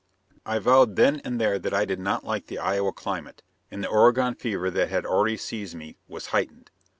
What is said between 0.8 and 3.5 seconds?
then and there that I did not like the Iowa climate,